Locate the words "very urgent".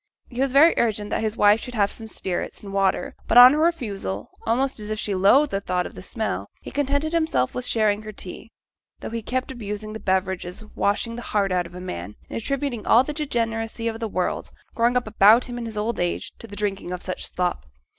0.51-1.11